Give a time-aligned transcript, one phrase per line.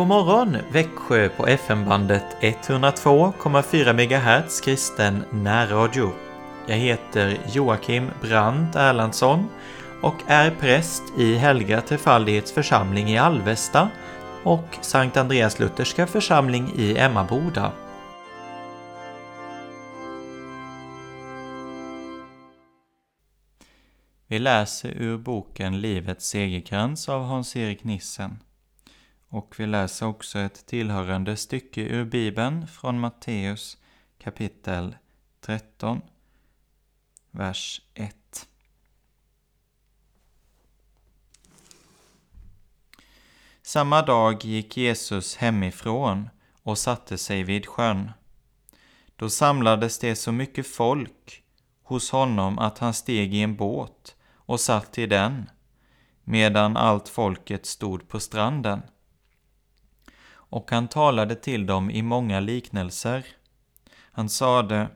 [0.00, 6.12] God morgon Växjö på FM-bandet 102,4 MHz kristen närradio.
[6.66, 9.48] Jag heter Joakim Brandt Erlandsson
[10.02, 13.88] och är präst i Helga Trefaldighets församling i Alvesta
[14.44, 17.72] och Sankt Andreas Lutherska församling i Emmaboda.
[24.26, 28.38] Vi läser ur boken Livets segerkrans av Hans-Erik Nissen.
[29.32, 33.78] Och vi läser också ett tillhörande stycke ur Bibeln från Matteus
[34.18, 34.96] kapitel
[35.40, 36.00] 13,
[37.30, 38.48] vers 1.
[43.62, 46.28] Samma dag gick Jesus hemifrån
[46.62, 48.10] och satte sig vid sjön.
[49.16, 51.42] Då samlades det så mycket folk
[51.82, 55.50] hos honom att han steg i en båt och satt i den,
[56.24, 58.82] medan allt folket stod på stranden.
[60.50, 63.26] Och han talade till dem i många liknelser.
[64.12, 64.88] Han sade,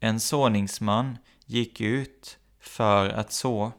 [0.00, 3.72] en såningsman gick ut för att så.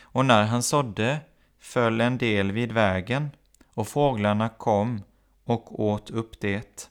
[0.00, 1.20] Och när han sådde
[1.58, 3.30] föll en del vid vägen,
[3.74, 5.02] och fåglarna kom
[5.44, 6.90] och åt upp det.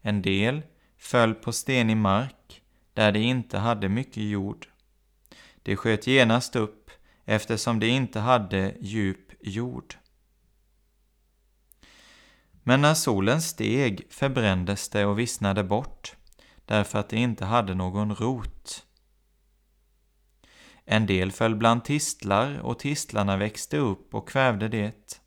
[0.00, 0.62] En del
[0.98, 2.62] föll på stenig mark,
[2.94, 4.68] där de inte hade mycket jord.
[5.62, 6.90] Det sköt genast upp
[7.24, 9.94] eftersom det inte hade djup jord.
[12.68, 16.16] Men när solen steg förbrändes det och vissnade bort,
[16.64, 18.86] därför att det inte hade någon rot.
[20.84, 25.20] En del föll bland tistlar och tistlarna växte upp och kvävde det.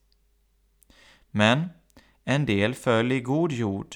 [1.32, 1.70] Men
[2.24, 3.96] en del föll i god jord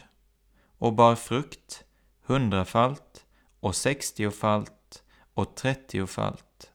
[0.78, 1.84] och bar frukt
[2.26, 3.26] hundrafalt
[3.60, 6.72] och sextiofalt och trettiofalt.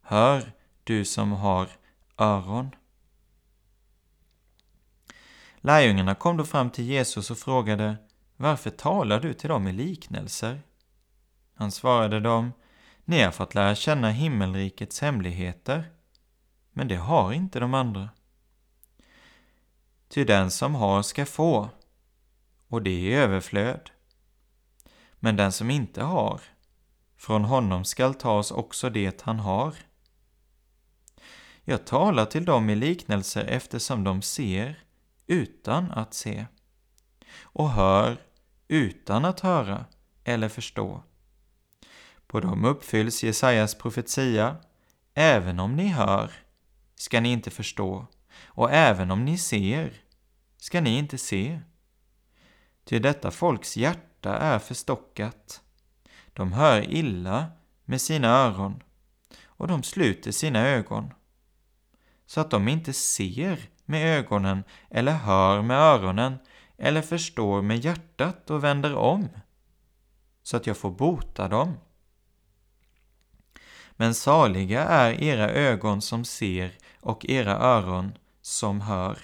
[0.00, 0.52] Hör,
[0.84, 1.68] du som har
[2.18, 2.70] öron.
[5.60, 7.96] Lärjungarna kom då fram till Jesus och frågade
[8.36, 10.62] Varför talar du till dem i liknelser?
[11.54, 12.52] Han svarade dem
[13.04, 15.90] Ni har fått lära känna himmelrikets hemligheter,
[16.72, 18.08] men det har inte de andra.
[20.08, 21.68] Ty den som har ska få,
[22.68, 23.90] och det är överflöd.
[25.18, 26.40] Men den som inte har,
[27.16, 29.74] från honom skall tas också det han har.
[31.64, 34.84] Jag talar till dem i liknelser eftersom de ser
[35.30, 36.46] utan att se
[37.42, 38.18] och hör
[38.68, 39.84] utan att höra
[40.24, 41.02] eller förstå.
[42.26, 44.56] På dem uppfylls Jesajas profetia.
[45.14, 46.32] Även om ni hör
[46.94, 48.06] ska ni inte förstå
[48.44, 49.92] och även om ni ser
[50.56, 51.60] ska ni inte se.
[52.84, 55.60] Ty detta folks hjärta är förstockat.
[56.32, 57.46] De hör illa
[57.84, 58.82] med sina öron
[59.44, 61.14] och de sluter sina ögon
[62.26, 66.38] så att de inte ser med ögonen eller hör med öronen
[66.78, 69.28] eller förstår med hjärtat och vänder om,
[70.42, 71.74] så att jag får bota dem.
[73.92, 76.70] Men saliga är era ögon som ser
[77.00, 78.12] och era öron
[78.42, 79.18] som hör.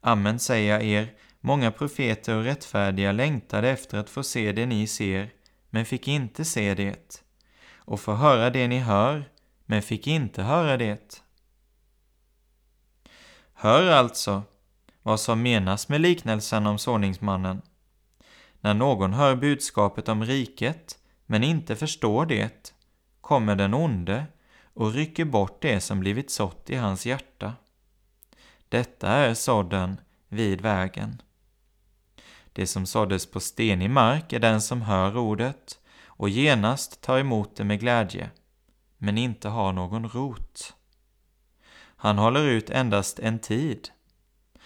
[0.00, 4.86] Amen säger jag er, många profeter och rättfärdiga längtade efter att få se det ni
[4.86, 5.30] ser,
[5.70, 7.22] men fick inte se det,
[7.74, 9.30] och få höra det ni hör,
[9.66, 11.22] men fick inte höra det.
[13.58, 14.42] Hör alltså
[15.02, 17.62] vad som menas med liknelsen om såningsmannen.
[18.60, 22.74] När någon hör budskapet om riket, men inte förstår det,
[23.20, 24.26] kommer den onde
[24.74, 27.52] och rycker bort det som blivit sått i hans hjärta.
[28.68, 31.22] Detta är sådden vid vägen.
[32.52, 37.56] Det som såddes på stenig mark är den som hör ordet och genast tar emot
[37.56, 38.30] det med glädje,
[38.98, 40.75] men inte har någon rot.
[42.06, 43.88] Han håller ut endast en tid.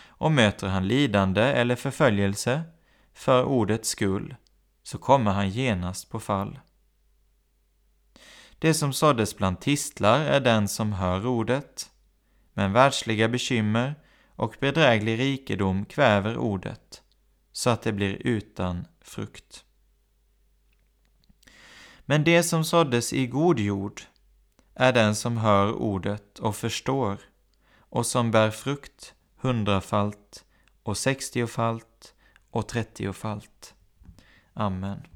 [0.07, 2.63] Och möter han lidande eller förföljelse
[3.15, 4.37] för ordets skull,
[4.83, 6.59] så kommer han genast på fall.
[8.59, 11.91] Det som såddes bland tistlar är den som hör ordet,
[12.53, 13.95] men världsliga bekymmer
[14.35, 17.03] och bedräglig rikedom kväver ordet,
[17.53, 19.65] så att det blir utan frukt.
[22.01, 24.03] Men det som såddes i god jord
[24.75, 27.30] är den som hör ordet och förstår
[27.91, 30.45] och som bär frukt hundrafalt
[30.83, 32.15] och sextiofalt
[32.51, 33.75] och trettiofalt.
[34.55, 35.10] Amen.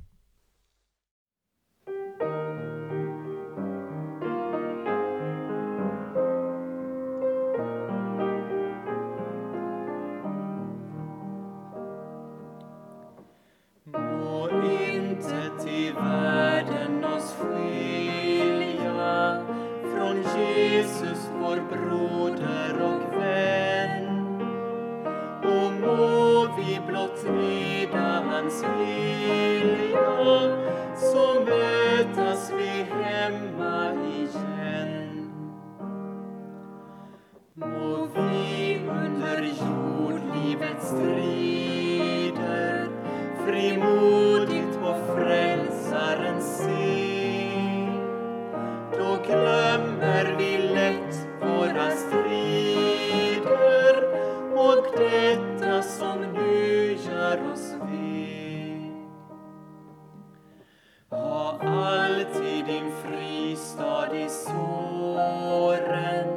[62.25, 66.29] alltid din fristad i såren.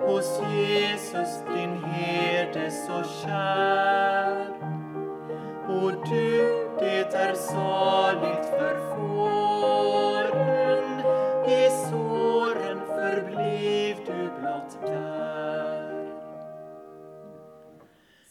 [0.00, 4.46] Hos Jesus din herde så kär.
[5.68, 11.00] Och du, det är saligt för fåren.
[11.46, 16.06] I såren förbliv du blott där.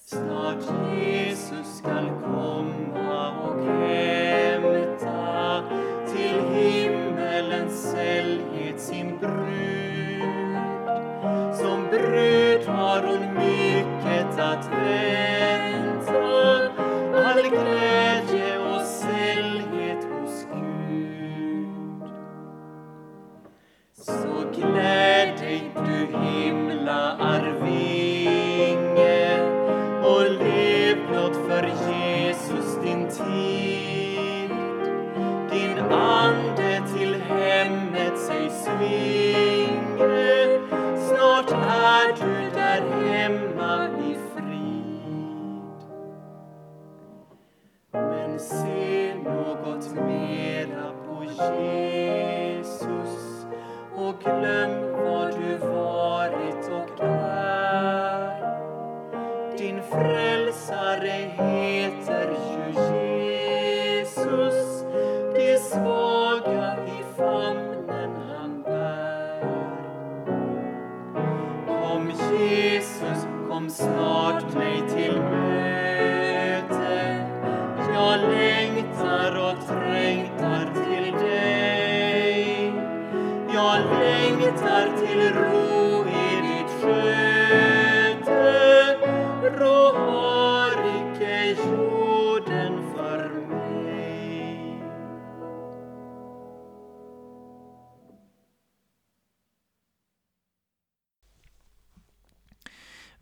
[0.06, 0.64] Snart
[0.96, 2.59] Jesus skall komma
[9.20, 10.56] bröd.
[11.58, 15.09] Som bröd har hon mycket att välja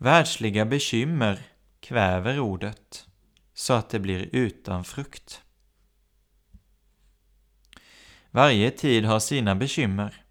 [0.08, 1.42] Världsliga bekymmer
[1.80, 3.08] kväver ordet
[3.54, 5.42] så att det blir utan frukt.
[8.30, 10.24] Varje tid har sina bekymmer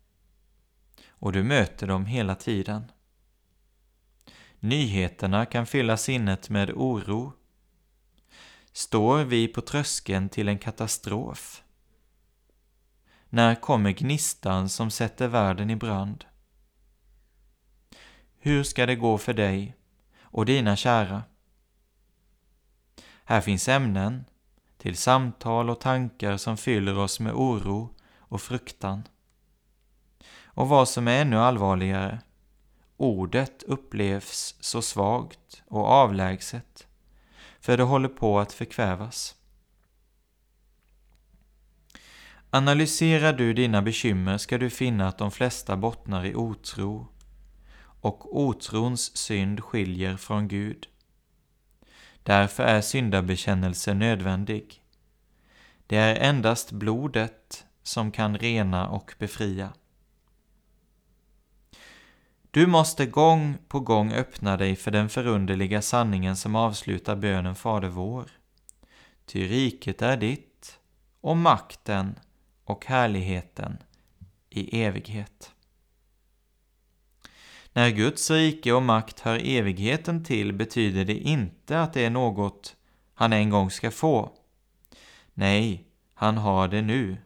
[1.10, 2.92] och du möter dem hela tiden.
[4.60, 7.34] Nyheterna kan fylla sinnet med oro.
[8.72, 11.64] Står vi på tröskeln till en katastrof?
[13.30, 16.26] När kommer gnistan som sätter världen i brand?
[18.48, 19.76] Hur ska det gå för dig
[20.22, 21.24] och dina kära?
[23.26, 24.26] Här finns ämnen
[24.78, 29.04] till samtal och tankar som fyller oss med oro och fruktan.
[30.46, 32.20] Och vad som är ännu allvarligare,
[32.98, 36.88] ordet upplevs så svagt och avlägset,
[37.60, 39.36] för det håller på att förkvävas.
[42.50, 47.08] Analyserar du dina bekymmer ska du finna att de flesta bottnar i otro
[48.02, 50.88] och otrons synd skiljer från Gud.
[52.24, 54.82] Därför är syndabekännelse nödvändig.
[55.88, 59.74] Det är endast blodet som kan rena och befria.
[62.52, 67.88] Du måste gång på gång öppna dig för den förunderliga sanningen som avslutar bönen Fader
[67.88, 68.32] vår.
[69.26, 70.80] Ty riket är ditt
[71.22, 72.20] och makten
[72.64, 73.78] och härligheten
[74.50, 75.52] i evighet.
[77.78, 82.76] När Guds rike och makt hör evigheten till betyder det inte att det är något
[83.14, 84.32] han en gång ska få.
[85.34, 87.18] Nej, han har det nu.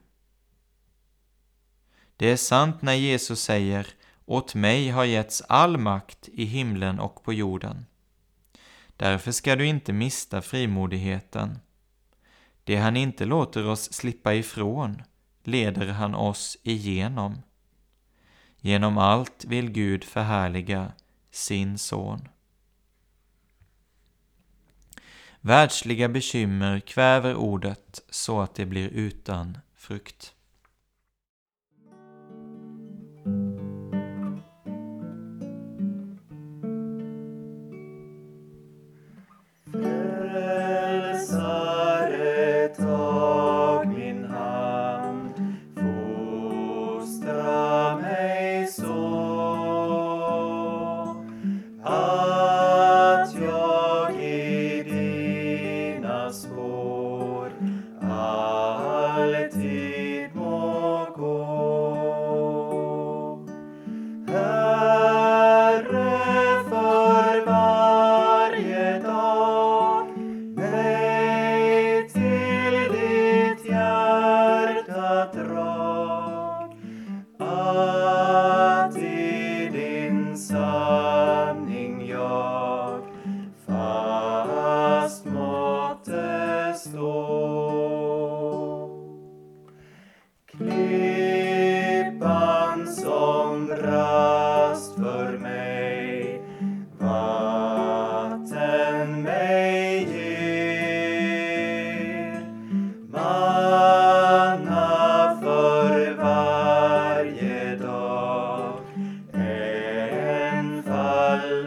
[2.15, 3.88] Det är sant när Jesus säger
[4.25, 7.86] åt mig har getts all makt i himlen och på jorden.
[8.98, 11.60] Därför ska du inte mista frimodigheten.
[12.63, 15.03] Det han inte låter oss slippa ifrån
[15.43, 17.41] leder han oss igenom.
[18.63, 20.91] Genom allt vill Gud förhärliga
[21.32, 22.27] sin son.
[25.41, 30.34] Världsliga bekymmer kväver ordet så att det blir utan frukt.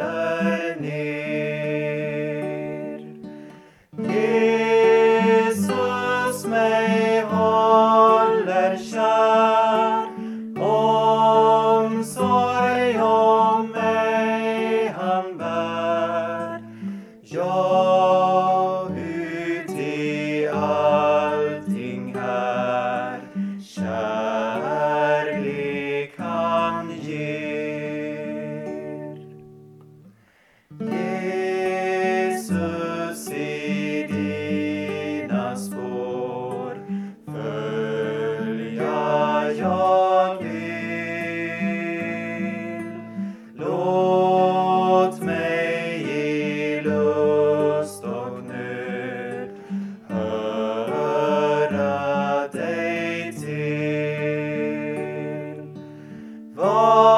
[0.04, 1.24] learning.
[56.64, 57.13] Vad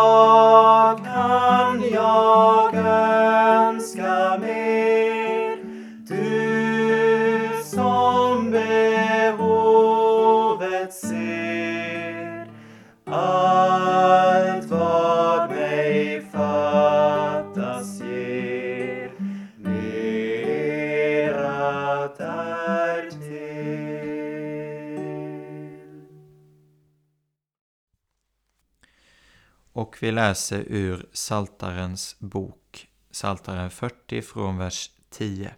[30.06, 35.54] vi läser ur Saltarens bok, Saltaren 40 från vers 10.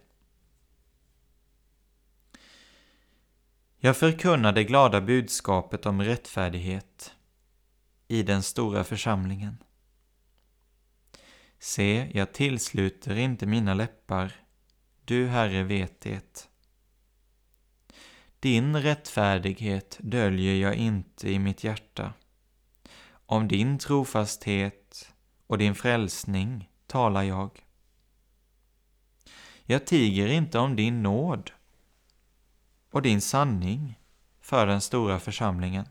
[3.77, 7.13] Jag förkunnar det glada budskapet om rättfärdighet
[8.07, 9.57] i den stora församlingen.
[11.59, 14.35] Se, jag tillsluter inte mina läppar,
[15.05, 16.49] du Herre vet det.
[18.39, 22.13] Din rättfärdighet döljer jag inte i mitt hjärta.
[23.31, 25.13] Om din trofasthet
[25.47, 27.65] och din frälsning talar jag.
[29.63, 31.51] Jag tiger inte om din nåd
[32.91, 33.99] och din sanning
[34.41, 35.85] för den stora församlingen.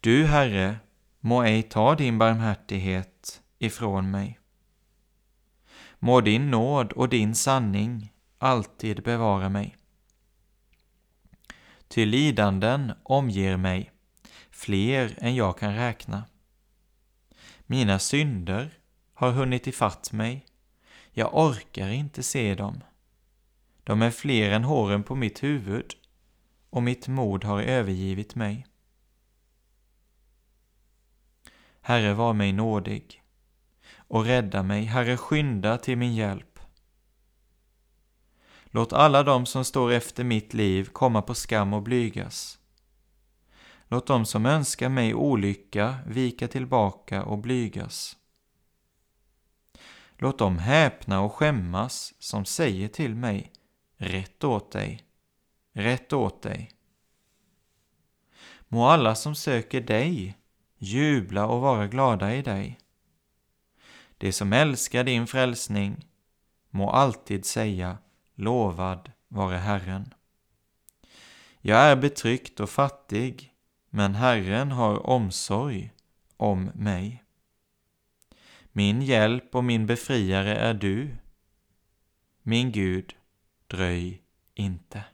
[0.00, 0.76] Du, Herre,
[1.20, 4.40] må ej ta din barmhärtighet ifrån mig.
[5.98, 9.76] Må din nåd och din sanning alltid bevara mig.
[11.88, 13.90] Ty lidanden omger mig,
[14.64, 16.24] fler än jag kan räkna.
[17.66, 18.70] Mina synder
[19.14, 20.46] har hunnit ifatt mig,
[21.12, 22.80] jag orkar inte se dem.
[23.84, 25.94] De är fler än håren på mitt huvud,
[26.70, 28.66] och mitt mod har övergivit mig.
[31.80, 33.22] Herre, var mig nådig
[33.96, 36.58] och rädda mig, Herre, skynda till min hjälp.
[38.64, 42.58] Låt alla de som står efter mitt liv komma på skam och blygas.
[43.88, 48.16] Låt dem som önskar mig olycka vika tillbaka och blygas.
[50.18, 53.52] Låt dem häpna och skämmas som säger till mig,
[53.96, 55.04] rätt åt dig,
[55.72, 56.70] rätt åt dig.
[58.68, 60.38] Må alla som söker dig
[60.78, 62.78] jubla och vara glada i dig.
[64.18, 66.06] De som älskar din frälsning
[66.70, 67.98] må alltid säga
[68.34, 70.14] lovad vare Herren.
[71.60, 73.53] Jag är betryckt och fattig,
[73.96, 75.92] men Herren har omsorg
[76.36, 77.24] om mig.
[78.72, 81.16] Min hjälp och min befriare är du.
[82.42, 83.16] Min Gud,
[83.66, 84.22] dröj
[84.54, 85.04] inte.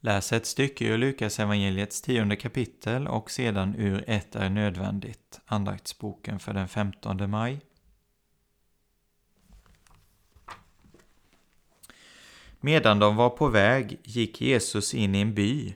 [0.00, 6.38] Läs ett stycke ur Lukas evangeliets tionde kapitel och sedan ur Ett är nödvändigt, andaktsboken
[6.38, 7.60] för den 15 maj.
[12.60, 15.74] Medan de var på väg gick Jesus in i en by,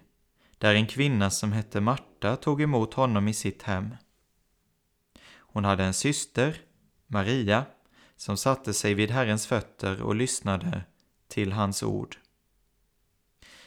[0.59, 3.97] där en kvinna som hette Marta tog emot honom i sitt hem.
[5.37, 6.61] Hon hade en syster,
[7.07, 7.65] Maria,
[8.17, 10.83] som satte sig vid Herrens fötter och lyssnade
[11.29, 12.17] till hans ord.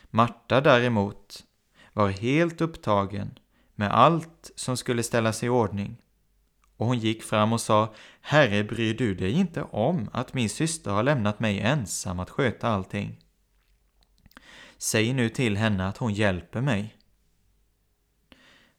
[0.10, 1.44] Marta däremot
[1.94, 3.40] var helt upptagen
[3.76, 5.98] med allt som skulle ställas i ordning
[6.82, 10.92] och hon gick fram och sa Herre, bryr du dig inte om att min syster
[10.92, 13.20] har lämnat mig ensam att sköta allting?
[14.82, 16.98] Säg nu till henne att hon hjälper mig.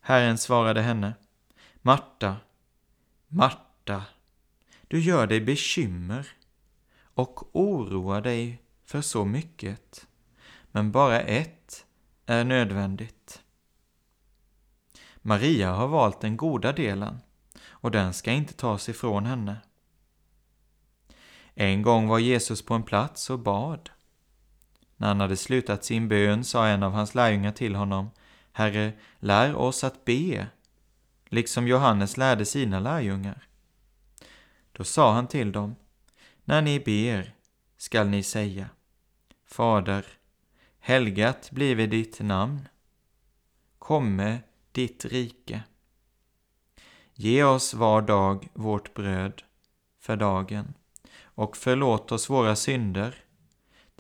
[0.01, 1.15] Herren svarade henne
[1.83, 2.37] Marta,
[3.29, 4.05] Marta,
[4.89, 6.27] du gör dig bekymmer
[7.15, 10.07] och oroar dig för så mycket,
[10.71, 11.87] men bara ett
[12.27, 13.43] är nödvändigt.
[15.17, 17.19] Maria har valt den goda delen
[17.67, 19.57] och den ska inte tas ifrån henne.
[21.55, 23.91] En gång var Jesus på en plats och bad.
[25.03, 28.11] När han hade slutat sin bön sa en av hans lärjungar till honom
[28.53, 30.47] Herre, lär oss att be,
[31.29, 33.49] liksom Johannes lärde sina lärjungar.
[34.73, 35.75] Då sa han till dem
[36.45, 37.35] När ni ber
[37.77, 38.67] skall ni säga
[39.47, 40.07] Fader,
[40.79, 42.69] helgat blive ditt namn.
[43.79, 44.39] Komme
[44.73, 45.63] ditt rike.
[47.15, 49.43] Ge oss var dag vårt bröd
[50.01, 50.75] för dagen
[51.23, 53.22] och förlåt oss våra synder,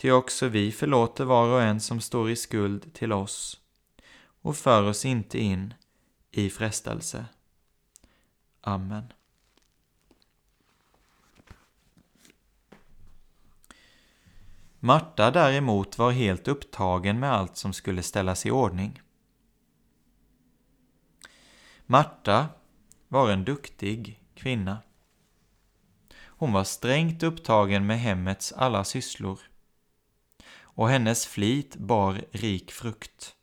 [0.02, 3.61] ty också vi förlåter var och en som står i skuld till oss.
[4.42, 5.75] Och för oss inte in
[6.30, 7.26] i frestelse.
[8.61, 9.12] Amen.
[14.78, 19.02] Marta däremot var helt upptagen med allt som skulle ställas i ordning.
[21.87, 22.49] Marta
[23.09, 24.78] var en duktig kvinna.
[26.25, 29.51] Hon var strängt upptagen med hemmets alla sysslor
[30.75, 33.35] och hennes flit bar rik frukt.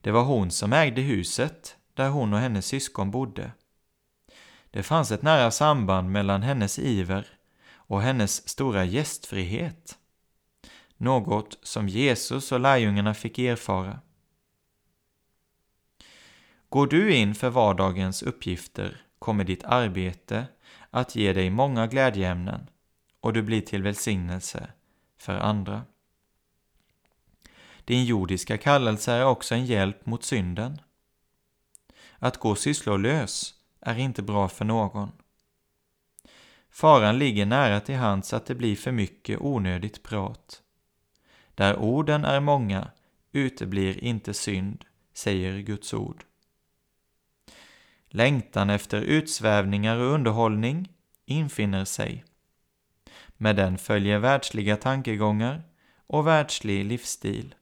[0.00, 3.52] Det var hon som ägde huset där hon och hennes syskon bodde.
[4.70, 7.26] Det fanns ett nära samband mellan hennes iver
[7.72, 9.98] och hennes stora gästfrihet.
[10.96, 14.00] Något som Jesus och lärjungarna fick erfara.
[16.68, 20.46] Går du in för vardagens uppgifter kommer ditt arbete
[20.90, 22.66] att ge dig många glädjeämnen
[23.20, 24.70] och du blir till välsignelse
[25.20, 25.82] för andra.
[27.84, 30.80] Din jordiska kallelse är också en hjälp mot synden.
[32.18, 35.12] Att gå sysslolös är inte bra för någon.
[36.70, 40.62] Faran ligger nära till hands att det blir för mycket onödigt prat.
[41.54, 42.90] Där orden är många
[43.32, 46.24] uteblir inte synd, säger Guds ord.
[48.08, 50.88] Längtan efter utsvävningar och underhållning
[51.24, 52.24] infinner sig.
[53.42, 55.62] Med den följer världsliga tankegångar
[56.06, 57.54] och världslig livsstil.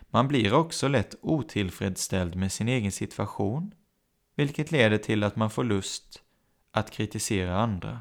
[0.00, 3.74] Man blir också lätt otillfredsställd med sin egen situation,
[4.34, 6.22] vilket leder till att man får lust
[6.70, 8.00] att kritisera andra.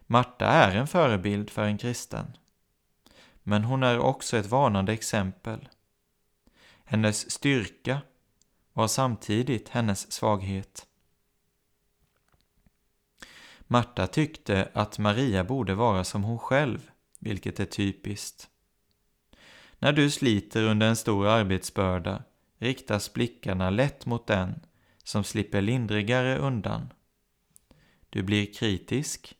[0.00, 2.36] Marta är en förebild för en kristen,
[3.42, 5.68] men hon är också ett varnande exempel.
[6.84, 8.02] Hennes styrka
[8.72, 10.85] var samtidigt hennes svaghet.
[13.66, 18.48] Marta tyckte att Maria borde vara som hon själv, vilket är typiskt.
[19.78, 22.22] När du sliter under en stor arbetsbörda
[22.58, 24.60] riktas blickarna lätt mot den
[25.02, 26.92] som slipper lindrigare undan.
[28.10, 29.34] Du blir kritisk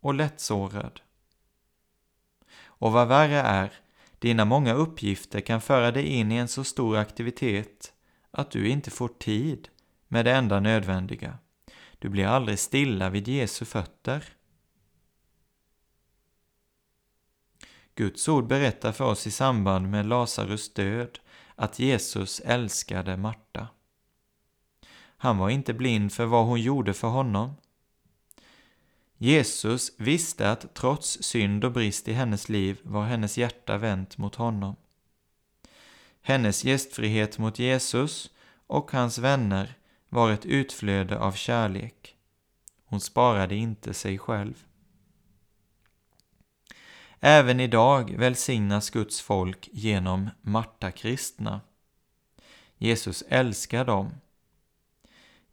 [0.00, 1.00] och lättsårad.
[2.64, 3.72] Och vad värre är,
[4.18, 7.92] dina många uppgifter kan föra dig in i en så stor aktivitet
[8.30, 9.68] att du inte får tid
[10.08, 11.38] med det enda nödvändiga.
[12.00, 14.24] Du blir aldrig stilla vid Jesu fötter.
[17.94, 21.18] Guds ord berättar för oss i samband med Lazarus död
[21.54, 23.68] att Jesus älskade Marta.
[25.16, 27.54] Han var inte blind för vad hon gjorde för honom.
[29.16, 34.34] Jesus visste att trots synd och brist i hennes liv var hennes hjärta vänt mot
[34.34, 34.76] honom.
[36.22, 38.30] Hennes gästfrihet mot Jesus
[38.66, 39.74] och hans vänner
[40.10, 42.16] var ett utflöde av kärlek.
[42.84, 44.64] Hon sparade inte sig själv.
[47.20, 51.60] Även idag välsignas Guds folk genom Marta-kristna.
[52.76, 54.14] Jesus älskar dem.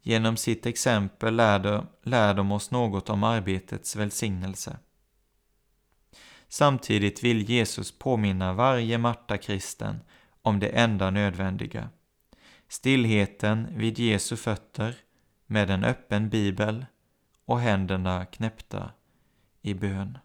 [0.02, 4.78] Genom sitt exempel lär de, lär de oss något om arbetets välsignelse.
[6.48, 10.00] Samtidigt vill Jesus påminna varje Marta-kristen
[10.42, 11.88] om det enda nödvändiga.
[12.68, 14.96] Stillheten vid Jesu fötter
[15.46, 16.86] med en öppen bibel
[17.44, 18.90] och händerna knäppta
[19.62, 20.18] i bön.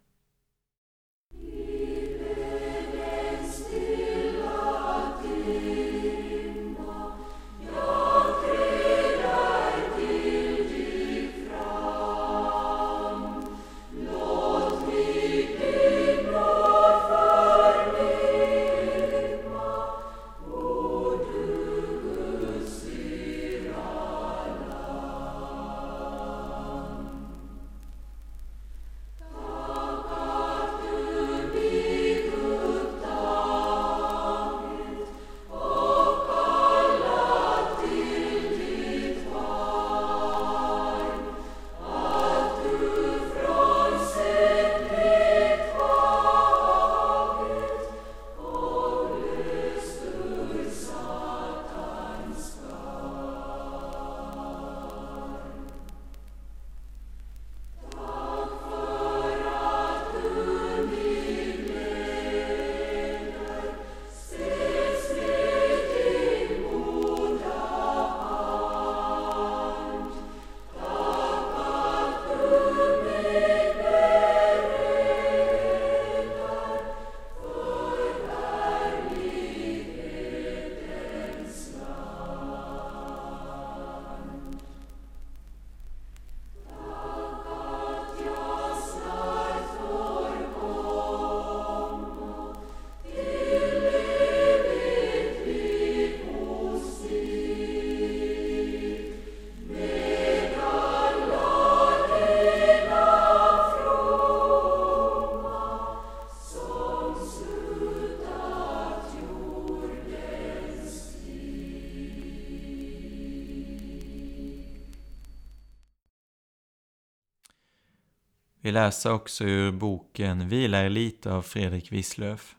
[118.74, 122.56] Läsa också ur boken Vila er lite av Fredrik Wisslöf.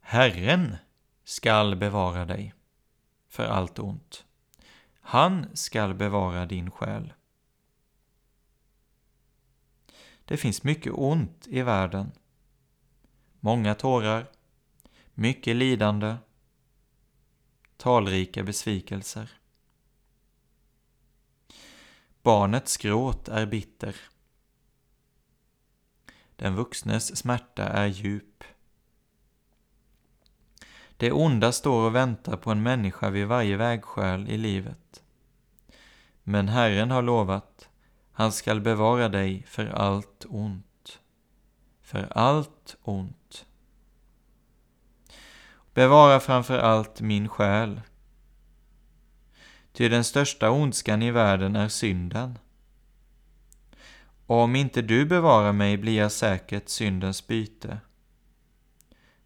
[0.00, 0.76] Herren
[1.24, 2.54] skall bevara dig
[3.28, 4.24] för allt ont.
[5.00, 7.12] Han skall bevara din själ.
[10.24, 12.12] Det finns mycket ont i världen.
[13.40, 14.30] Många tårar,
[15.14, 16.16] mycket lidande,
[17.76, 19.30] talrika besvikelser.
[22.24, 23.96] Barnets gråt är bitter.
[26.36, 28.44] Den vuxnes smärta är djup.
[30.96, 35.02] Det onda står och väntar på en människa vid varje vägskäl i livet.
[36.22, 37.68] Men Herren har lovat,
[38.12, 40.98] han skall bevara dig för allt ont.
[41.82, 43.46] För allt ont.
[45.74, 47.80] Bevara framför allt min själ.
[49.76, 52.38] Ty den största ondskan i världen är synden.
[54.26, 57.78] Och om inte du bevarar mig blir jag säkert syndens byte.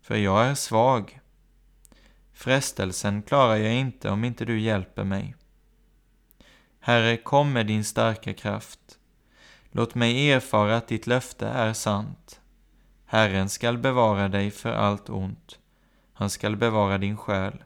[0.02, 1.20] För jag är svag.
[2.32, 5.34] Frestelsen klarar jag inte om inte du hjälper mig.
[6.80, 8.98] Herre, kom med din starka kraft.
[9.70, 12.40] Låt mig erfara att ditt löfte är sant.
[13.04, 15.58] Herren skall bevara dig för allt ont.
[16.12, 17.64] Han skall bevara din själ.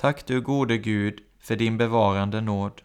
[0.00, 2.82] Tack du gode Gud för din bevarande nåd.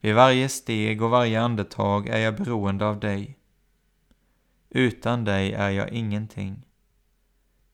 [0.00, 3.38] Vid varje steg och varje andetag är jag beroende av dig.
[4.70, 6.62] Utan dig är jag ingenting.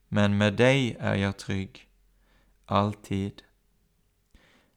[0.07, 1.87] Men med dig är jag trygg,
[2.65, 3.41] alltid.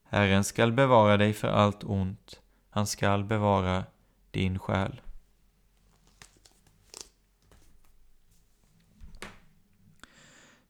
[0.03, 3.85] Herren skall bevara dig för allt ont, han skall bevara
[4.31, 5.01] din själ.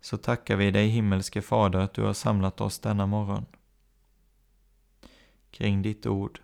[0.07, 3.47] Så tackar vi dig himmelske Fader att du har samlat oss denna morgon
[5.51, 6.41] kring ditt ord.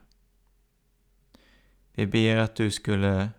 [1.92, 3.30] Vi ber att du skulle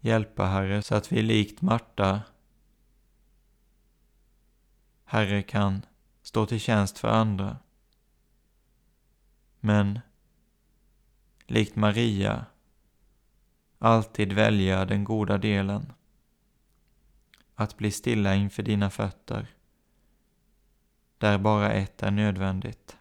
[0.00, 2.22] hjälpa Herre så att vi likt Marta
[5.04, 5.86] Herre kan
[6.22, 7.58] stå till tjänst för andra.
[9.60, 10.00] Men
[11.46, 12.46] likt Maria
[13.78, 15.92] alltid välja den goda delen.
[17.54, 19.54] Att bli stilla inför dina fötter,
[21.18, 22.96] där bara ett är nödvändigt.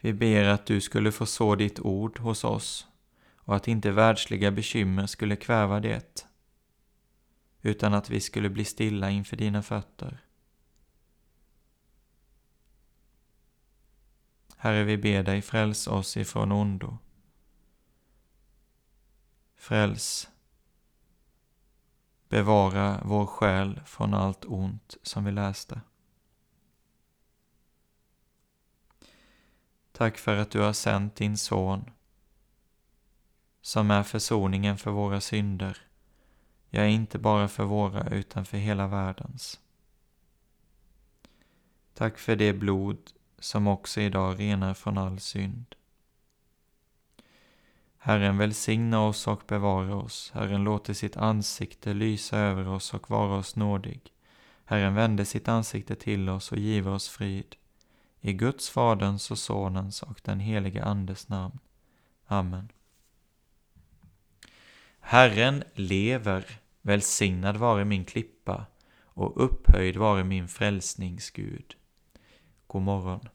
[0.00, 2.86] Vi ber att du skulle få så ditt ord hos oss
[3.36, 6.26] och att inte världsliga bekymmer skulle kväva det
[7.62, 10.24] utan att vi skulle bli stilla inför dina fötter.
[14.56, 16.98] Herre, vi ber dig, fräls oss ifrån ondo.
[19.56, 20.28] Fräls,
[22.30, 25.80] bevara vår själ från allt ont som vi läste.
[29.92, 31.90] Tack för att du har sänt din son,
[33.62, 35.86] som är försoningen för våra synder
[36.70, 39.60] Ja, inte bara för våra utan för hela världens.
[41.94, 42.98] Tack för det blod
[43.38, 45.74] som också idag renar från all synd.
[48.02, 50.30] Herren välsigna oss och bevara oss.
[50.34, 54.12] Herren låter sitt ansikte lysa över oss och vara oss nådig.
[54.64, 57.56] Herren vände sitt ansikte till oss och give oss frid.
[58.20, 61.58] I Guds, Faderns och Sonens och den helige Andes namn.
[62.26, 62.68] Amen.
[65.00, 66.60] Herren lever.
[66.82, 68.66] Välsignad vare min klippa
[69.04, 71.74] och upphöjd vare min frälsningsgud.
[72.66, 73.28] God morgon.